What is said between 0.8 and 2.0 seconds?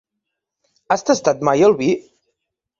Has tastat mai el vi?